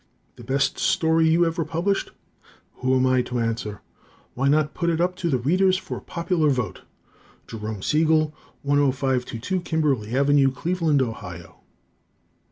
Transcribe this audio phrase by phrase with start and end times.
[0.35, 2.09] The best story you ever published?
[2.77, 3.81] Who am I to answer?
[4.33, 6.81] Why not put it up to the Readers for popular vote?
[7.45, 8.33] Jerome Siegel,
[8.65, 11.57] 10522 Kimberley Ave., Cleveland, Ohio.